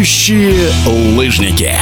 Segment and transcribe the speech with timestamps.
[0.00, 0.70] Летающие
[1.14, 1.72] лыжники.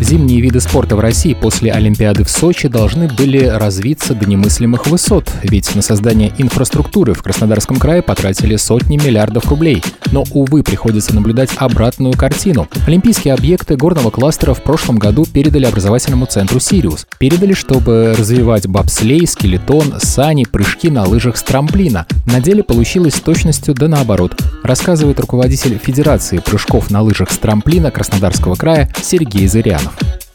[0.00, 5.30] Зимние виды спорта в России после Олимпиады в Сочи должны были развиться до немыслимых высот,
[5.44, 9.80] ведь на создание инфраструктуры в Краснодарском крае потратили сотни миллиардов рублей.
[10.10, 12.68] Но, увы, приходится наблюдать обратную картину.
[12.84, 17.06] Олимпийские объекты горного кластера в прошлом году передали образовательному центру «Сириус».
[17.18, 22.08] Передали, чтобы развивать бобслей, скелетон, сани, прыжки на лыжах с трамплина.
[22.26, 27.90] На деле получилось с точностью да наоборот, рассказывает руководитель Федерации прыжков на лыжах с трамплина
[27.90, 29.82] Краснодарского края Сергей Зырян.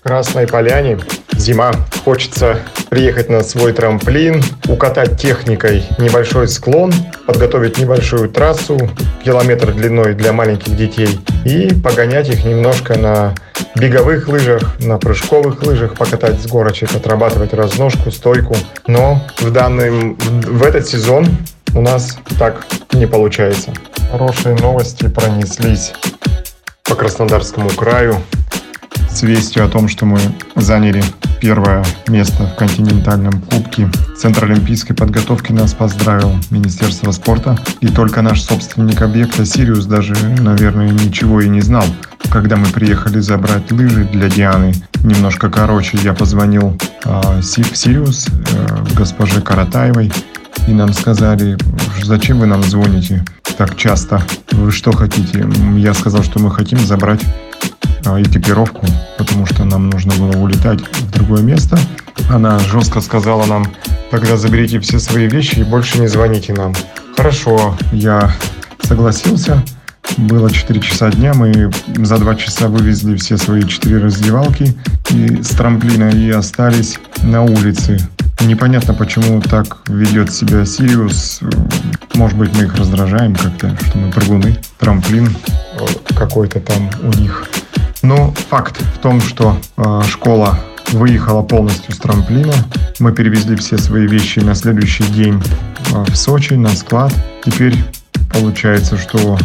[0.04, 0.98] Красной Поляне.
[1.34, 1.72] Зима.
[2.04, 6.94] Хочется приехать на свой трамплин, укатать техникой небольшой склон,
[7.26, 8.78] подготовить небольшую трассу,
[9.24, 13.36] километр длиной для маленьких детей, и погонять их немножко на
[13.76, 18.56] беговых лыжах, на прыжковых лыжах, покатать с горочек, отрабатывать разножку, стойку.
[18.88, 21.26] Но в, данный, в этот сезон
[21.74, 23.72] у нас так не получается.
[24.12, 25.94] Хорошие новости пронеслись
[26.84, 28.20] по Краснодарскому краю
[29.08, 30.18] с вестью о том, что мы
[30.56, 31.04] заняли
[31.40, 33.88] первое место в континентальном кубке.
[34.18, 37.56] Центр олимпийской подготовки нас поздравил, Министерство спорта.
[37.82, 41.86] И только наш собственник объекта Сириус даже, наверное, ничего и не знал.
[42.32, 48.96] Когда мы приехали забрать лыжи для Дианы, немножко короче, я позвонил э, в Сириус э,
[48.96, 50.12] госпоже Каратаевой,
[50.68, 51.58] и нам сказали,
[52.04, 53.24] зачем вы нам звоните
[53.60, 54.24] так часто?
[54.54, 55.46] Вы что хотите?
[55.76, 57.20] Я сказал, что мы хотим забрать
[58.06, 58.86] а, экипировку,
[59.18, 61.78] потому что нам нужно было улетать в другое место.
[62.30, 63.66] Она жестко сказала нам,
[64.12, 66.74] тогда заберите все свои вещи и больше не звоните нам.
[67.18, 68.32] Хорошо, я
[68.82, 69.62] согласился.
[70.16, 74.74] Было 4 часа дня, мы за 2 часа вывезли все свои 4 раздевалки
[75.10, 78.00] и с трамплина и остались на улице.
[78.42, 81.42] Непонятно, почему так ведет себя Сириус.
[82.16, 84.58] Может быть, мы их раздражаем как-то, что мы прыгуны.
[84.78, 85.36] Трамплин
[86.16, 87.50] какой-то там у них
[88.02, 90.60] но факт в том, что э, школа
[90.92, 92.54] выехала полностью с трамплина.
[93.00, 95.42] Мы перевезли все свои вещи на следующий день
[95.92, 97.14] э, в Сочи на склад.
[97.44, 97.76] Теперь
[98.32, 99.38] получается, что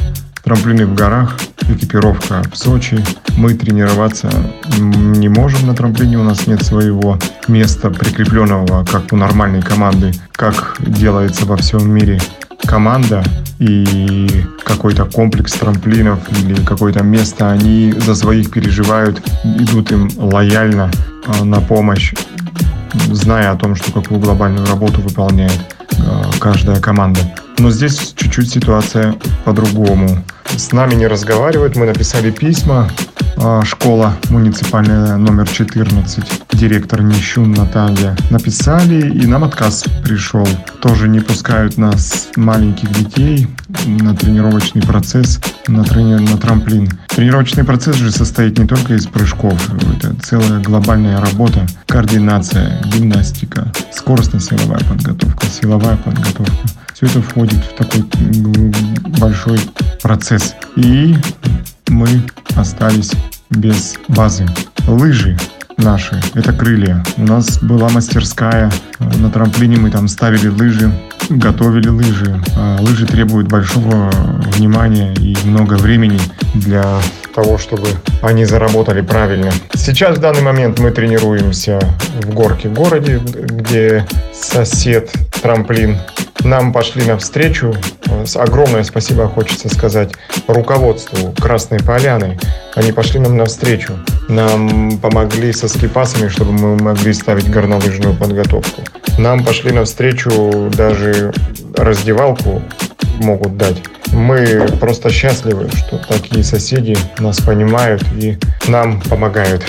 [0.42, 1.36] трамплины в горах,
[1.68, 3.04] экипировка в Сочи.
[3.36, 4.30] Мы тренироваться
[4.78, 7.18] не можем на трамплине, у нас нет своего
[7.48, 12.20] места прикрепленного, как у нормальной команды, как делается во всем мире
[12.66, 13.22] команда
[13.58, 20.90] и какой-то комплекс трамплинов или какое-то место, они за своих переживают, идут им лояльно
[21.26, 22.14] а, на помощь,
[23.10, 25.58] зная о том, что какую глобальную работу выполняет
[25.98, 27.20] а, каждая команда.
[27.58, 29.14] Но здесь чуть-чуть ситуация
[29.44, 30.24] по-другому.
[30.56, 32.90] С нами не разговаривают, мы написали письма,
[33.64, 40.46] школа муниципальная номер 14, директор Нищун Наталья, написали, и нам отказ пришел.
[40.80, 43.48] Тоже не пускают нас, маленьких детей,
[43.86, 46.14] на тренировочный процесс, на, трени...
[46.14, 46.88] на трамплин.
[47.08, 49.60] Тренировочный процесс же состоит не только из прыжков,
[49.96, 56.66] это целая глобальная работа, координация, гимнастика, скоростно-силовая подготовка, силовая подготовка.
[56.94, 58.04] Все это входит в такой
[59.18, 59.58] большой
[60.00, 60.54] процесс.
[60.76, 61.16] И
[61.88, 62.22] мы
[62.56, 63.12] остались
[63.56, 64.46] без базы.
[64.86, 65.36] Лыжи
[65.76, 67.02] наши, это крылья.
[67.16, 70.92] У нас была мастерская, на трамплине мы там ставили лыжи,
[71.30, 72.40] готовили лыжи.
[72.56, 74.10] А лыжи требуют большого
[74.56, 76.20] внимания и много времени
[76.54, 76.84] для
[77.34, 77.88] того, чтобы
[78.22, 79.50] они заработали правильно.
[79.74, 81.80] Сейчас в данный момент мы тренируемся
[82.22, 85.98] в горке городе, где сосед трамплин
[86.44, 87.74] нам пошли навстречу.
[88.34, 90.12] Огромное спасибо хочется сказать
[90.46, 92.38] руководству Красной Поляны.
[92.74, 93.94] Они пошли нам навстречу.
[94.28, 98.82] Нам помогли со скипасами, чтобы мы могли ставить горнолыжную подготовку.
[99.18, 101.32] Нам пошли навстречу даже
[101.76, 102.62] раздевалку
[103.18, 103.82] могут дать.
[104.12, 108.38] Мы просто счастливы, что такие соседи нас понимают и
[108.68, 109.64] нам помогают.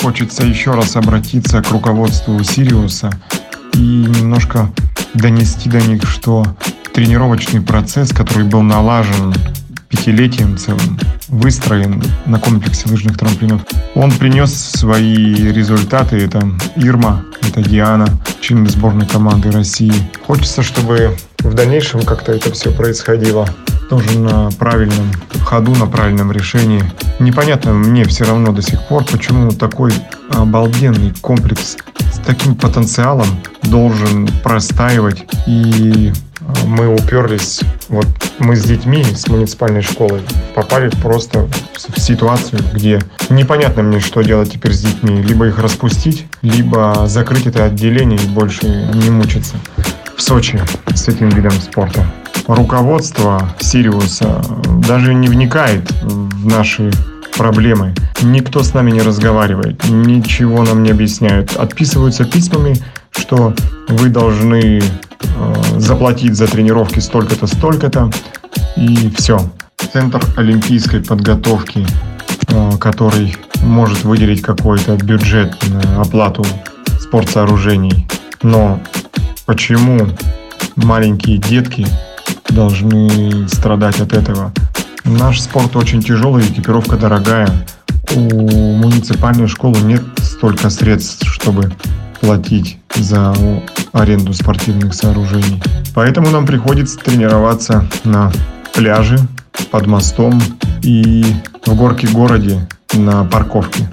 [0.00, 3.10] Хочется еще раз обратиться к руководству Сириуса
[3.74, 4.70] и немножко
[5.14, 6.44] донести до них, что
[6.92, 9.34] тренировочный процесс, который был налажен
[9.88, 10.98] пятилетием целым,
[11.28, 13.62] выстроен на комплексе лыжных трамплинов,
[13.94, 16.16] он принес свои результаты.
[16.16, 18.06] Это Ирма, это Диана,
[18.40, 19.92] член сборной команды России.
[20.26, 23.48] Хочется, чтобы в дальнейшем как-то это все происходило
[23.88, 25.12] тоже на правильном
[25.44, 26.82] ходу, на правильном решении.
[27.18, 29.92] Непонятно мне все равно до сих пор, почему такой
[30.30, 31.76] обалденный комплекс
[32.24, 33.26] таким потенциалом
[33.62, 35.24] должен простаивать.
[35.46, 38.06] И а, мы уперлись, вот
[38.38, 40.20] мы с детьми, с муниципальной школой,
[40.54, 41.48] попали просто
[41.88, 43.00] в ситуацию, где
[43.30, 45.22] непонятно мне, что делать теперь с детьми.
[45.22, 49.56] Либо их распустить, либо закрыть это отделение и больше не мучиться
[50.16, 50.60] в Сочи
[50.94, 52.06] с этим видом спорта.
[52.46, 54.44] руководство Сириуса
[54.86, 56.90] даже не вникает в наши
[57.36, 57.94] проблемы.
[58.22, 61.56] Никто с нами не разговаривает, ничего нам не объясняют.
[61.56, 62.76] Отписываются письмами,
[63.10, 63.54] что
[63.88, 68.10] вы должны э, заплатить за тренировки столько-то, столько-то,
[68.76, 69.40] и все.
[69.92, 71.86] Центр олимпийской подготовки,
[72.48, 76.44] э, который может выделить какой-то бюджет на оплату
[77.00, 78.06] спортсооружений.
[78.42, 78.80] Но
[79.46, 80.08] почему
[80.76, 81.86] маленькие детки
[82.48, 84.52] должны страдать от этого?
[85.04, 87.48] Наш спорт очень тяжелый, экипировка дорогая.
[88.14, 91.72] У муниципальной школы нет столько средств, чтобы
[92.20, 93.34] платить за
[93.92, 95.62] аренду спортивных сооружений.
[95.94, 98.32] Поэтому нам приходится тренироваться на
[98.72, 99.18] пляже,
[99.70, 100.42] под мостом
[100.82, 101.24] и
[101.66, 103.88] в горке городе на парковке.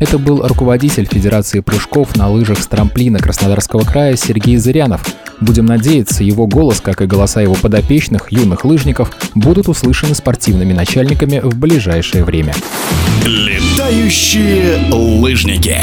[0.00, 5.04] Это был руководитель Федерации прыжков на лыжах с трамплина Краснодарского края Сергей Зырянов.
[5.40, 11.40] Будем надеяться, его голос, как и голоса его подопечных, юных лыжников, будут услышаны спортивными начальниками
[11.40, 12.54] в ближайшее время.
[13.24, 15.78] Летающие лыжники.